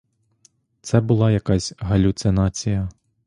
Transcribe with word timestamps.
Це 0.81 1.01
була 1.01 1.31
якась 1.31 1.73
галюцинація! 1.79 2.89